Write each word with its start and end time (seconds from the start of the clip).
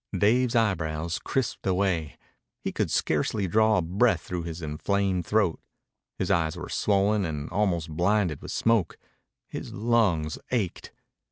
Dave's 0.17 0.55
eyebrows 0.55 1.19
crisped 1.19 1.67
away. 1.67 2.17
He 2.59 2.71
could 2.71 2.89
scarcely 2.89 3.47
draw 3.47 3.77
a 3.77 3.83
breath 3.83 4.21
through 4.21 4.41
his 4.45 4.59
inflamed 4.59 5.27
throat. 5.27 5.59
His 6.17 6.31
eyes 6.31 6.57
were 6.57 6.69
swollen 6.69 7.23
and 7.23 7.47
almost 7.51 7.87
blinded 7.91 8.41
with 8.41 8.49
smoke. 8.51 8.97
His 9.47 9.71
lungs 9.73 10.39
ached. 10.49 10.91